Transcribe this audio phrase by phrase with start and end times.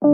[0.00, 0.06] Hi,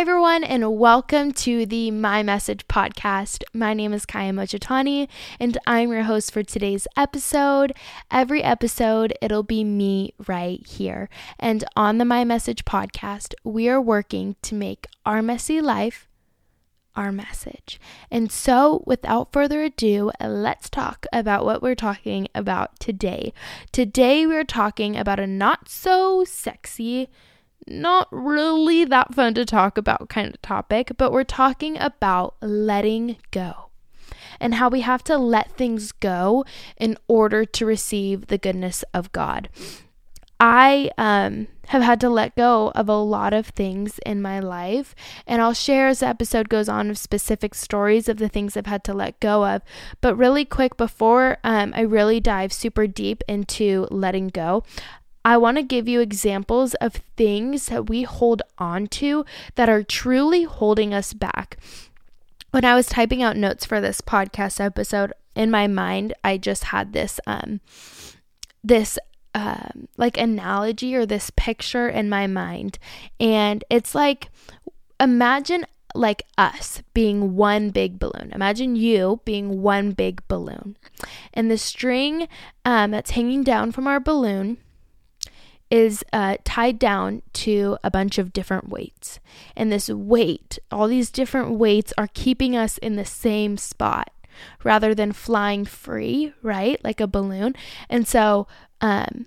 [0.00, 3.44] everyone, and welcome to the My Message podcast.
[3.52, 5.06] My name is Kyia Mochitani,
[5.38, 7.72] and I'm your host for today's episode.
[8.10, 11.08] Every episode, it'll be me right here.
[11.38, 16.08] And on the My Message podcast, we are working to make our messy life
[16.96, 17.80] our message.
[18.10, 23.32] And so, without further ado, let's talk about what we're talking about today.
[23.72, 27.08] Today, we're talking about a not so sexy
[27.66, 33.16] not really that fun to talk about kind of topic, but we're talking about letting
[33.30, 33.70] go
[34.40, 36.44] and how we have to let things go
[36.76, 39.48] in order to receive the goodness of God.
[40.40, 44.94] I um, have had to let go of a lot of things in my life,
[45.26, 48.66] and I'll share as the episode goes on of specific stories of the things I've
[48.66, 49.62] had to let go of.
[50.00, 54.64] But really quick, before um, I really dive super deep into letting go,
[55.24, 59.82] I want to give you examples of things that we hold on to that are
[59.82, 61.56] truly holding us back.
[62.50, 66.64] When I was typing out notes for this podcast episode, in my mind, I just
[66.64, 67.60] had this um
[68.62, 68.98] this
[69.34, 72.78] um like analogy or this picture in my mind.
[73.18, 74.30] And it's like
[75.00, 78.32] imagine like us being one big balloon.
[78.34, 80.76] Imagine you being one big balloon.
[81.32, 82.28] And the string
[82.64, 84.58] um, that's hanging down from our balloon
[85.70, 89.18] is uh, tied down to a bunch of different weights.
[89.56, 94.10] And this weight, all these different weights, are keeping us in the same spot
[94.62, 96.82] rather than flying free, right?
[96.84, 97.54] Like a balloon.
[97.88, 98.46] And so,
[98.80, 99.26] um,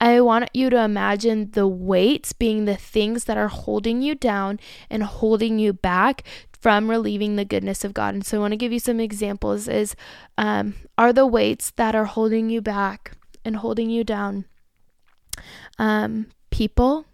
[0.00, 4.60] I want you to imagine the weights being the things that are holding you down
[4.88, 8.14] and holding you back from relieving the goodness of God.
[8.14, 9.96] And so I want to give you some examples is
[10.36, 13.12] um, are the weights that are holding you back
[13.44, 14.44] and holding you down
[15.78, 17.06] um, people,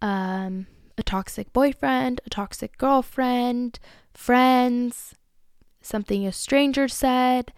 [0.00, 0.66] um,
[0.98, 3.78] a toxic boyfriend, a toxic girlfriend,
[4.14, 5.14] friends,
[5.86, 7.52] something a stranger said,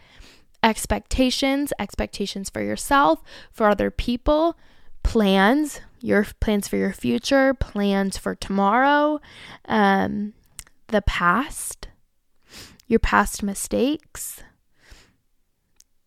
[0.63, 3.23] expectations, expectations for yourself,
[3.53, 4.57] for other people,
[5.03, 9.21] plans, your plans for your future, plans for tomorrow,
[9.67, 10.35] um,
[10.89, 11.89] the past,
[12.87, 14.43] your past mistakes,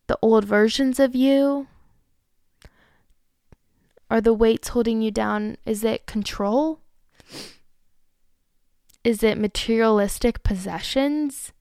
[0.07, 1.67] the old versions of you,
[4.11, 5.55] are the weights holding you down?
[5.65, 6.79] Is it control?
[9.05, 11.53] Is it materialistic possessions?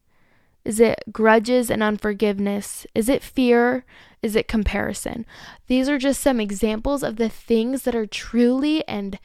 [0.64, 2.86] Is it grudges and unforgiveness?
[2.94, 3.84] Is it fear?
[4.22, 5.24] Is it comparison?
[5.66, 9.18] These are just some examples of the things that are truly and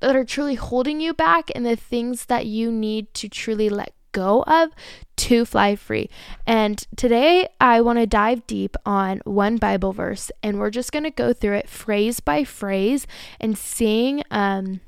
[0.00, 3.92] that are truly holding you back and the things that you need to truly let
[4.12, 4.70] go of
[5.16, 6.08] to fly free.
[6.46, 11.04] And today I want to dive deep on one Bible verse and we're just going
[11.04, 13.06] to go through it phrase by phrase
[13.40, 14.80] and seeing um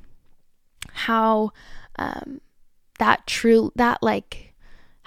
[0.93, 1.51] how
[1.97, 2.41] um
[2.99, 4.50] that true that like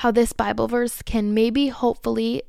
[0.03, 2.43] how this Bible verse can maybe hopefully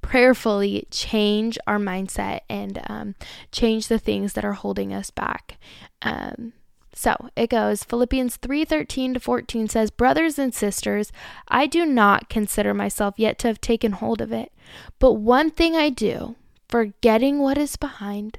[0.00, 3.14] prayerfully change our mindset and um,
[3.52, 5.58] change the things that are holding us back.
[6.00, 6.54] Um,
[6.94, 11.12] so it goes Philippians 3:13 to 14 says, "Brothers and sisters,
[11.48, 14.50] I do not consider myself yet to have taken hold of it,
[14.98, 16.34] but one thing I do,
[16.66, 18.38] forgetting what is behind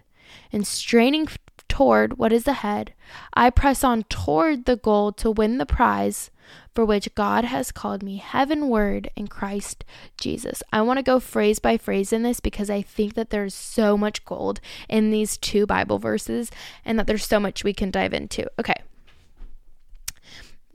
[0.51, 1.27] and straining
[1.69, 2.95] toward what is ahead,
[3.35, 6.31] I press on toward the goal to win the prize
[6.73, 9.83] for which God has called me heavenward in Christ
[10.17, 10.61] Jesus.
[10.71, 13.97] I want to go phrase by phrase in this because I think that there's so
[13.97, 16.51] much gold in these two Bible verses
[16.85, 18.49] and that there's so much we can dive into.
[18.59, 18.75] Okay.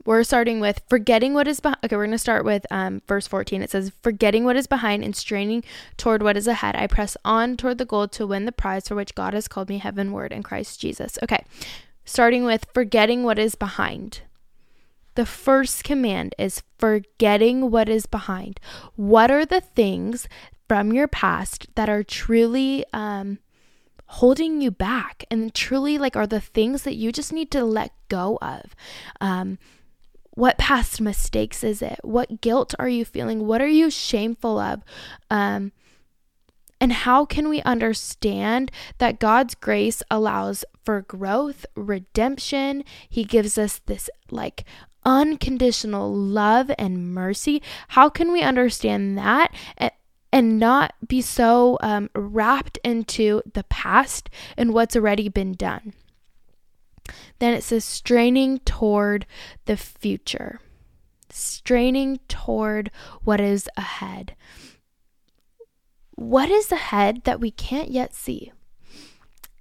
[0.05, 1.77] We're starting with forgetting what is behind.
[1.83, 3.61] Okay, we're going to start with um, verse 14.
[3.61, 5.63] It says, Forgetting what is behind and straining
[5.95, 8.95] toward what is ahead, I press on toward the goal to win the prize for
[8.95, 11.17] which God has called me heavenward in Christ Jesus.
[11.23, 11.45] Okay,
[12.03, 14.21] starting with forgetting what is behind.
[15.15, 18.59] The first command is forgetting what is behind.
[18.95, 20.27] What are the things
[20.67, 23.39] from your past that are truly um,
[24.07, 27.91] holding you back and truly like are the things that you just need to let
[28.09, 28.75] go of?
[29.21, 29.59] Um,
[30.31, 31.99] what past mistakes is it?
[32.03, 33.45] What guilt are you feeling?
[33.45, 34.81] What are you shameful of?
[35.29, 35.71] Um,
[36.81, 42.83] and how can we understand that God's grace allows for growth, redemption?
[43.07, 44.65] He gives us this like
[45.05, 47.61] unconditional love and mercy.
[47.89, 49.53] How can we understand that?
[49.77, 49.91] And,
[50.59, 55.93] not be so um, wrapped into the past and what's already been done.
[57.39, 59.25] Then it says straining toward
[59.65, 60.59] the future.
[61.33, 62.91] straining toward
[63.23, 64.35] what is ahead.
[66.11, 68.51] What is ahead that we can't yet see?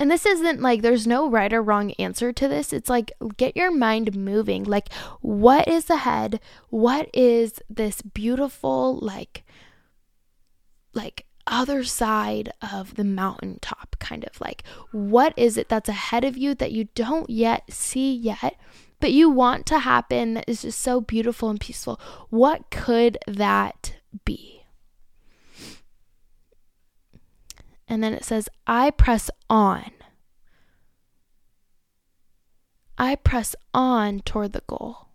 [0.02, 2.72] And this isn't like there's no right or wrong answer to this.
[2.72, 4.64] It's like get your mind moving.
[4.64, 6.40] Like, what is ahead?
[6.70, 9.44] What is this beautiful, like,
[10.92, 16.36] like other side of the mountaintop kind of like what is it that's ahead of
[16.36, 18.56] you that you don't yet see yet
[19.00, 22.00] but you want to happen that is just so beautiful and peaceful
[22.30, 23.94] what could that
[24.24, 24.61] be
[27.92, 29.90] and then it says i press on
[32.96, 35.08] i press on toward the goal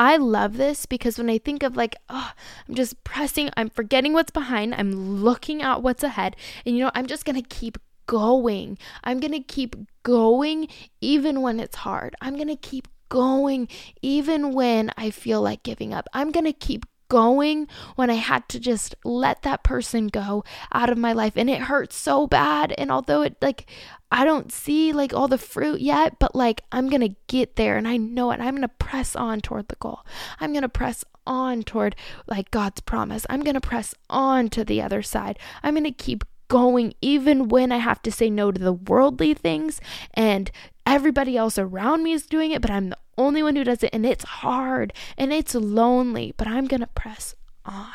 [0.00, 2.30] I love this because when I think of like, oh,
[2.68, 6.92] I'm just pressing, I'm forgetting what's behind, I'm looking at what's ahead, and you know,
[6.94, 8.78] I'm just gonna keep going.
[9.04, 10.68] I'm gonna keep going
[11.00, 12.14] even when it's hard.
[12.20, 13.68] I'm gonna keep going
[14.02, 16.08] even when I feel like giving up.
[16.12, 20.98] I'm gonna keep going when I had to just let that person go out of
[20.98, 23.66] my life and it hurts so bad and although it like
[24.10, 27.76] I don't see like all the fruit yet but like I'm going to get there
[27.76, 30.00] and I know it I'm going to press on toward the goal.
[30.40, 31.94] I'm going to press on toward
[32.26, 33.26] like God's promise.
[33.28, 35.38] I'm going to press on to the other side.
[35.62, 39.34] I'm going to keep going even when I have to say no to the worldly
[39.34, 39.80] things
[40.14, 40.50] and
[40.86, 43.90] everybody else around me is doing it, but I'm the only one who does it
[43.92, 47.34] and it's hard and it's lonely, but I'm going to press
[47.64, 47.92] on.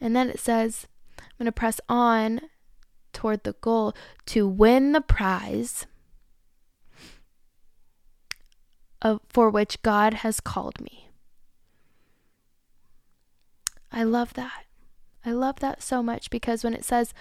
[0.00, 0.88] And then it says,
[1.18, 2.40] I'm going to press on
[3.12, 3.94] toward the goal
[4.26, 5.86] to win the prize
[9.00, 11.11] of, for which God has called me.
[13.92, 14.64] I love that.
[15.24, 17.14] I love that so much because when it says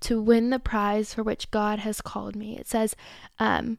[0.00, 2.94] to win the prize for which God has called me, it says,
[3.38, 3.78] um,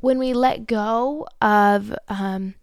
[0.00, 2.54] when we let go of um,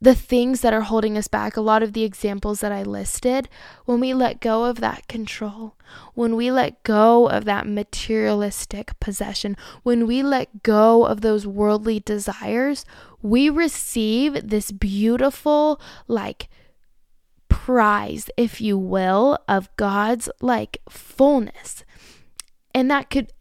[0.00, 3.48] the things that are holding us back, a lot of the examples that I listed,
[3.84, 5.76] when we let go of that control,
[6.14, 11.98] when we let go of that materialistic possession, when we let go of those worldly
[11.98, 12.84] desires,
[13.22, 16.48] we receive this beautiful, like,
[17.48, 21.84] prize, if you will, of God's like fullness.
[22.72, 23.32] And that could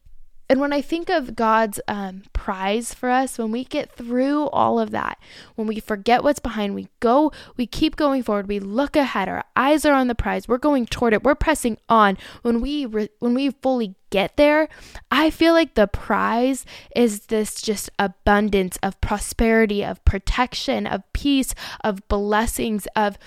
[0.49, 4.79] and when I think of God's um, prize for us, when we get through all
[4.79, 5.19] of that,
[5.55, 9.43] when we forget what's behind, we go, we keep going forward, we look ahead, our
[9.57, 12.17] eyes are on the prize, we're going toward it, we're pressing on.
[12.43, 14.69] When we re- when we fully get there,
[15.11, 16.65] I feel like the prize
[16.95, 21.53] is this just abundance of prosperity, of protection, of peace,
[21.83, 23.17] of blessings, of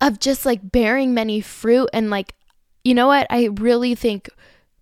[0.00, 2.34] of just like bearing many fruit and like
[2.84, 3.26] you know what?
[3.30, 4.28] I really think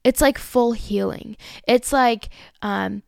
[0.07, 1.37] it's like full healing.
[1.67, 2.29] It's like
[2.63, 3.03] um,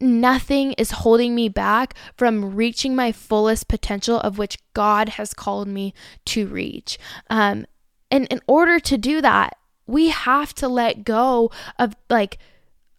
[0.00, 5.68] nothing is holding me back from reaching my fullest potential of which God has called
[5.68, 5.94] me
[6.24, 6.98] to reach.
[7.30, 7.66] Um,
[8.10, 12.38] and in order to do that, we have to let go of like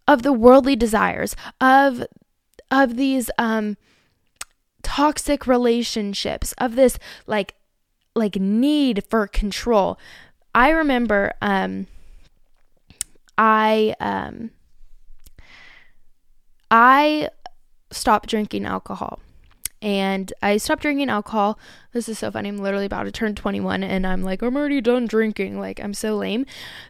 [0.08, 2.06] of the worldly desires of
[2.72, 3.76] of these um
[4.82, 6.98] toxic relationships of this
[7.28, 7.56] like
[8.14, 9.98] like need for control
[10.54, 11.88] i remember um
[13.38, 14.52] I um
[16.72, 17.30] I
[17.92, 19.20] stopped drinking alcohol.
[19.82, 21.60] And I stopped drinking alcohol.
[21.94, 22.50] This is so funny.
[22.50, 25.60] I'm literally about to turn 21 and I'm like, I'm already done drinking.
[25.60, 26.46] Like I'm so lame.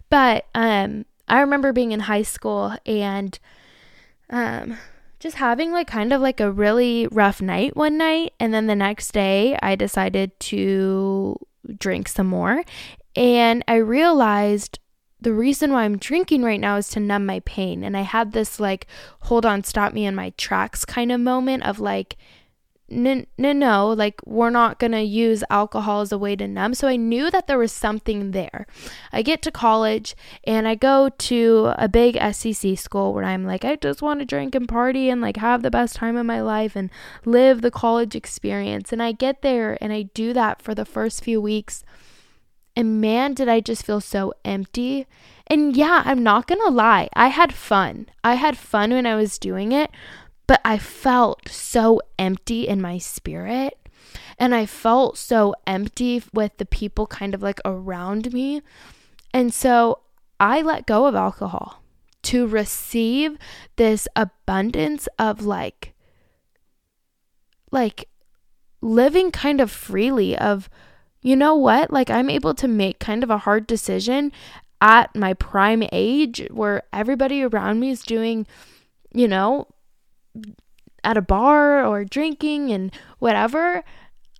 [0.09, 3.37] But um I remember being in high school and
[4.29, 4.77] um
[5.19, 8.75] just having like kind of like a really rough night one night and then the
[8.75, 11.37] next day I decided to
[11.79, 12.63] drink some more
[13.15, 14.79] and I realized
[15.25, 17.83] the reason why I'm drinking right now is to numb my pain.
[17.83, 18.85] And I had this like,
[19.21, 22.15] hold on, stop me in my tracks kind of moment of like,
[22.87, 26.75] no, no, no, like we're not gonna use alcohol as a way to numb.
[26.75, 28.67] So I knew that there was something there.
[29.11, 33.65] I get to college and I go to a big SEC school where I'm like,
[33.65, 36.39] I just want to drink and party and like have the best time of my
[36.39, 36.91] life and
[37.25, 38.93] live the college experience.
[38.93, 41.83] And I get there and I do that for the first few weeks.
[42.75, 45.07] And man, did I just feel so empty.
[45.47, 48.07] And yeah, I'm not gonna lie, I had fun.
[48.23, 49.91] I had fun when I was doing it,
[50.47, 53.77] but I felt so empty in my spirit.
[54.37, 58.61] And I felt so empty with the people kind of like around me.
[59.33, 59.99] And so
[60.39, 61.81] I let go of alcohol
[62.23, 63.37] to receive
[63.77, 65.93] this abundance of like,
[67.71, 68.09] like
[68.81, 70.69] living kind of freely, of
[71.25, 71.89] you know what?
[71.89, 74.31] Like, I'm able to make kind of a hard decision
[74.79, 78.45] at my prime age where everybody around me is doing,
[79.11, 79.67] you know,
[81.03, 83.83] at a bar or drinking and whatever,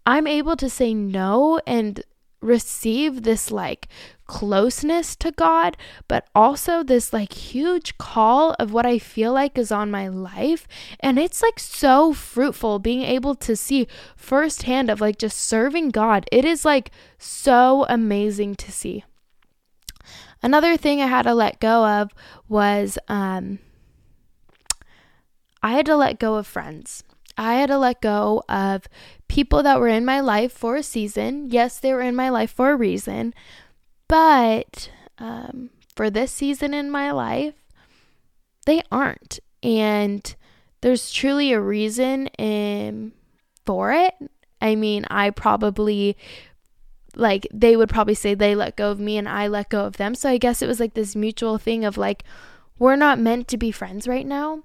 [0.05, 2.03] I'm able to say no and
[2.45, 3.87] receive this like
[4.27, 9.71] closeness to God, but also this like huge call of what I feel like is
[9.71, 10.67] on my life.
[10.99, 16.25] And it's like so fruitful being able to see firsthand of like just serving God.
[16.31, 19.03] It is like so amazing to see.
[20.41, 22.11] Another thing I had to let go of
[22.47, 23.59] was um,
[25.63, 27.03] I had to let go of friends.
[27.37, 28.87] I had to let go of
[29.27, 31.49] people that were in my life for a season.
[31.49, 33.33] Yes, they were in my life for a reason,
[34.07, 37.55] but um, for this season in my life,
[38.65, 39.39] they aren't.
[39.63, 40.35] And
[40.81, 43.13] there's truly a reason in,
[43.65, 44.13] for it.
[44.61, 46.17] I mean, I probably
[47.15, 49.97] like they would probably say they let go of me and I let go of
[49.97, 50.15] them.
[50.15, 52.23] So I guess it was like this mutual thing of like
[52.77, 54.63] we're not meant to be friends right now.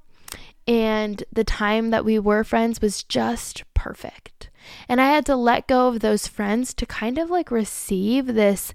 [0.71, 4.51] And the time that we were friends was just perfect.
[4.89, 8.73] And I had to let go of those friends to kind of like receive this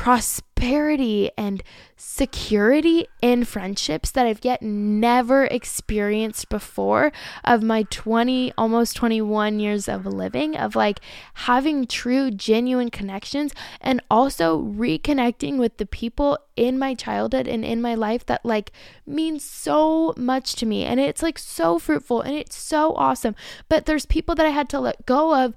[0.00, 1.62] prosperity and
[1.94, 7.12] security in friendships that I've yet never experienced before
[7.44, 11.00] of my 20 almost 21 years of living of like
[11.34, 17.82] having true genuine connections and also reconnecting with the people in my childhood and in
[17.82, 18.72] my life that like
[19.04, 20.86] means so much to me.
[20.86, 23.36] And it's like so fruitful and it's so awesome.
[23.68, 25.52] But there's people that I had to let go of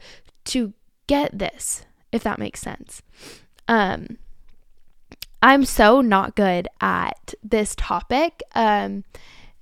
[0.48, 0.74] to
[1.08, 3.02] get this if that makes sense.
[3.70, 4.18] Um
[5.44, 8.42] I'm so not good at this topic.
[8.56, 9.04] Um,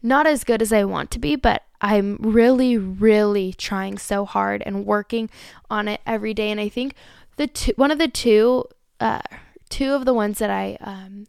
[0.04, 4.62] not as good as I want to be, but I'm really, really trying so hard
[4.64, 5.28] and working
[5.72, 6.52] on it every day.
[6.52, 6.94] And I think
[7.38, 8.66] the two, one of the two,
[9.00, 9.22] uh,
[9.70, 11.26] two of the ones that I um,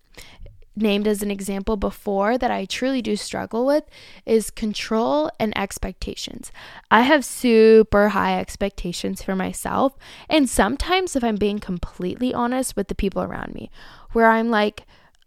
[0.74, 3.84] named as an example before that I truly do struggle with
[4.24, 6.50] is control and expectations.
[6.90, 9.96] I have super high expectations for myself,
[10.28, 13.70] and sometimes, if I'm being completely honest with the people around me,
[14.12, 14.84] where I'm like,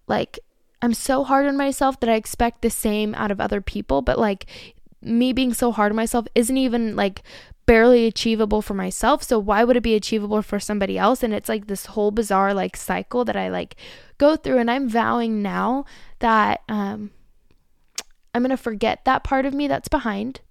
[0.08, 0.39] like,
[0.82, 4.20] I'm so hard on myself that I expect the same out of other people, but
[4.20, 4.46] like
[5.01, 7.24] me being so hard on myself isn't even like
[7.65, 9.24] barely achievable for myself.
[9.24, 11.24] So why would it be achievable for somebody else?
[11.24, 13.75] And it's like this whole bizarre like cycle that I like
[14.18, 14.60] go through.
[14.60, 15.86] And I'm vowing now
[16.20, 17.12] that um,
[18.34, 20.42] I'm going to forget that part of me that's behind.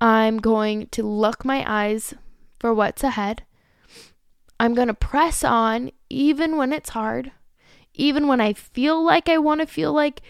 [0.00, 2.12] I'm going to look my eyes
[2.60, 3.44] for what's ahead.
[4.58, 7.32] I'm going to press on even when it's hard,
[7.94, 10.22] even when I feel like I want to feel like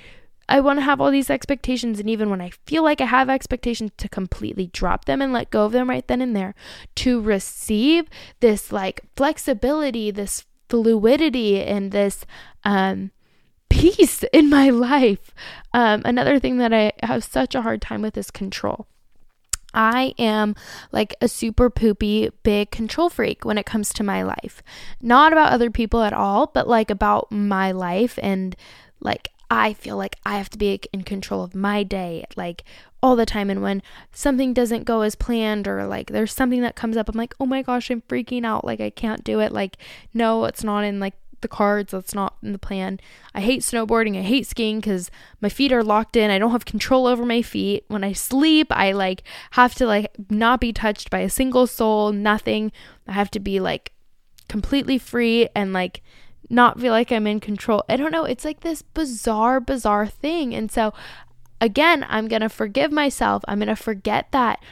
[0.49, 1.99] I want to have all these expectations.
[1.99, 5.51] And even when I feel like I have expectations, to completely drop them and let
[5.51, 6.55] go of them right then and there,
[6.97, 8.09] to receive
[8.41, 12.25] this like flexibility, this fluidity, and this
[12.65, 13.11] um,
[13.69, 15.35] peace in my life.
[15.73, 18.87] Um, another thing that I have such a hard time with is control.
[19.77, 20.57] I am
[20.91, 24.63] like a super poopy big control freak when it comes to my life.
[25.03, 28.57] Not about other people at all, but like about my life and
[29.01, 32.65] like I feel like I have to be in control of my day like
[33.03, 36.75] all the time and when something doesn't go as planned or like there's something that
[36.75, 38.65] comes up I'm like, "Oh my gosh, I'm freaking out.
[38.65, 39.77] Like I can't do it." Like
[40.15, 41.93] no, it's not in like the cards.
[41.93, 43.01] That's not in the plan.
[43.35, 44.19] I hate snowboarding.
[44.19, 46.31] I hate skiing because my feet are locked in.
[46.31, 47.85] I don't have control over my feet.
[47.89, 52.13] When I sleep, I like have to like not be touched by a single soul,
[52.13, 52.73] nothing.
[53.07, 53.93] I have to be like
[54.49, 56.03] completely free and like
[56.49, 57.85] not feel like I'm in control.
[57.89, 58.25] I don't know.
[58.25, 60.55] It's like this bizarre, bizarre thing.
[60.55, 60.93] And so,
[61.61, 63.43] again, I'm going to forgive myself.
[63.49, 64.63] I'm going to forget that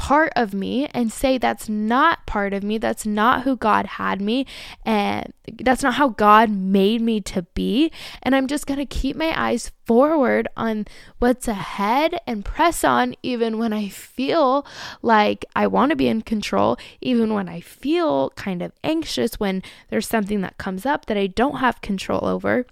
[0.00, 2.78] part of me and say that's not part of me.
[2.78, 4.46] That's not who God had me.
[4.82, 5.30] And
[5.62, 7.92] that's not how God made me to be.
[8.22, 10.86] And I'm just going to keep my eyes forward on
[11.18, 14.66] what's ahead and press on even when I feel
[15.02, 19.62] like I want to be in control, even when I feel kind of anxious when
[19.90, 22.64] there's something that comes up that I don't have control over.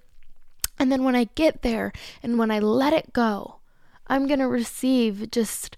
[0.78, 1.92] And then when I get there
[2.22, 3.56] and when I let it go,
[4.06, 5.76] I'm going to receive just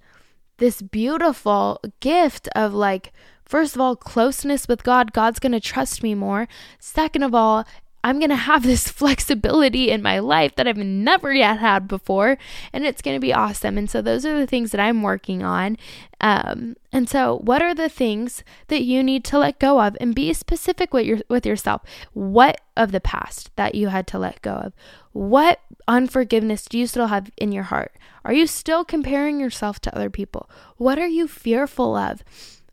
[0.61, 3.13] this beautiful gift of like,
[3.45, 5.13] first of all, closeness with God.
[5.13, 6.47] God's going to trust me more.
[6.79, 7.67] Second of all,
[8.03, 12.39] I'm going to have this flexibility in my life that I've never yet had before,
[12.73, 13.77] and it's going to be awesome.
[13.77, 15.77] And so, those are the things that I'm working on.
[16.21, 19.97] Um, and so, what are the things that you need to let go of?
[20.01, 21.83] And be specific with, your, with yourself.
[22.13, 24.73] What of the past that you had to let go of?
[25.13, 27.93] What unforgiveness do you still have in your heart?
[28.25, 30.49] Are you still comparing yourself to other people?
[30.77, 32.23] What are you fearful of?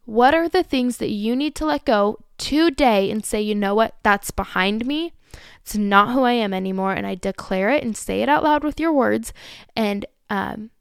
[0.06, 3.76] What are the things that you need to let go today and say, you know
[3.76, 5.14] what, that's behind me?
[5.62, 6.94] It's not who I am anymore.
[6.94, 9.34] And I declare it and say it out loud with your words
[9.76, 10.72] and um,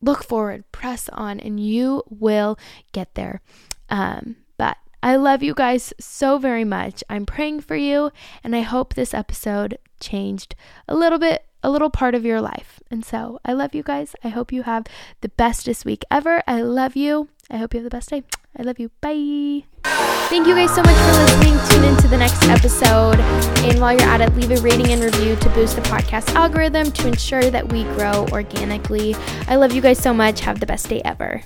[0.00, 2.58] look forward, press on, and you will
[2.92, 3.40] get there.
[3.88, 7.02] Um, but I love you guys so very much.
[7.08, 8.10] I'm praying for you,
[8.44, 10.54] and I hope this episode changed
[10.88, 12.80] a little bit, a little part of your life.
[12.90, 14.14] And so I love you guys.
[14.22, 14.84] I hope you have
[15.20, 16.42] the bestest week ever.
[16.46, 17.28] I love you.
[17.50, 18.24] I hope you have the best day.
[18.58, 18.90] I love you.
[19.00, 19.64] Bye.
[20.28, 21.58] Thank you guys so much for listening.
[21.70, 23.18] Tune in to the next episode.
[23.64, 26.92] And while you're at it, leave a rating and review to boost the podcast algorithm
[26.92, 29.14] to ensure that we grow organically.
[29.48, 30.40] I love you guys so much.
[30.40, 31.42] Have the best day ever.